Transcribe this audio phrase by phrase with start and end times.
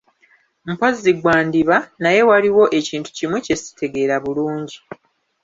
[0.69, 4.77] Mpozzi gwandiba, naye waliwo ekintu kimu kye sitegeera bulungi.